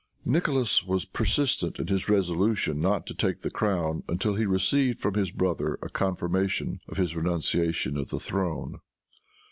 Nicholas 0.25 0.83
was 0.83 1.05
persistent 1.05 1.77
in 1.77 1.85
his 1.87 2.09
resolution 2.09 2.81
not 2.81 3.05
to 3.05 3.13
take 3.13 3.41
the 3.41 3.51
crown 3.51 4.01
until 4.09 4.33
he 4.33 4.47
received 4.47 4.99
from 4.99 5.13
his 5.13 5.29
brother 5.29 5.77
a 5.83 5.89
confirmation 5.89 6.79
of 6.87 6.97
his 6.97 7.15
renunciation 7.15 7.95
of 7.99 8.09
the 8.09 8.19
throne. 8.19 8.79